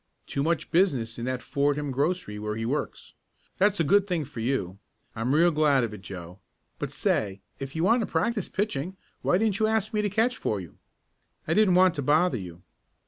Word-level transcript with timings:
Too 0.25 0.41
much 0.41 0.71
business 0.71 1.19
in 1.19 1.25
that 1.25 1.43
Fordham 1.43 1.91
grocery 1.91 2.39
where 2.39 2.55
he 2.55 2.65
works. 2.65 3.13
That's 3.59 3.79
a 3.79 3.83
good 3.83 4.07
thing 4.07 4.25
for 4.25 4.39
you. 4.39 4.79
I'm 5.15 5.35
real 5.35 5.51
glad 5.51 5.83
of 5.83 5.93
it, 5.93 6.01
Joe. 6.01 6.39
But 6.79 6.91
say, 6.91 7.41
if 7.59 7.75
you 7.75 7.83
want 7.83 7.99
to 7.99 8.07
practice 8.07 8.49
pitching, 8.49 8.97
why 9.21 9.37
didn't 9.37 9.59
you 9.59 9.67
ask 9.67 9.93
me 9.93 10.01
to 10.01 10.09
catch 10.09 10.37
for 10.37 10.59
you?" 10.59 10.79
"I 11.47 11.53
didn't 11.53 11.75
want 11.75 11.93
to 11.93 12.01
bother 12.01 12.39
you?" 12.39 12.63